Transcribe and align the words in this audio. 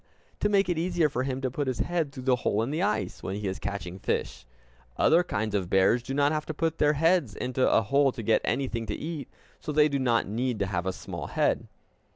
To 0.39 0.49
make 0.49 0.67
it 0.67 0.79
easier 0.79 1.09
for 1.09 1.21
him 1.21 1.41
to 1.41 1.51
put 1.51 1.67
his 1.67 1.77
head 1.77 2.11
through 2.11 2.23
the 2.23 2.37
hole 2.37 2.63
in 2.63 2.71
the 2.71 2.81
ice, 2.81 3.21
when 3.21 3.35
he 3.35 3.47
is 3.47 3.59
catching 3.59 3.99
fish. 3.99 4.47
Other 4.97 5.21
kinds 5.23 5.53
of 5.53 5.69
bears 5.69 6.01
do 6.01 6.15
not 6.15 6.31
have 6.31 6.47
to 6.47 6.55
put 6.55 6.79
their 6.79 6.93
heads 6.93 7.35
into 7.35 7.69
a 7.69 7.83
hole 7.83 8.11
to 8.13 8.23
get 8.23 8.41
anything 8.43 8.87
to 8.87 8.95
eat; 8.95 9.27
so 9.59 9.71
they 9.71 9.87
do 9.89 9.99
not 9.99 10.27
need 10.27 10.57
to 10.57 10.65
have 10.65 10.87
a 10.87 10.91
small 10.91 11.27
head. 11.27 11.67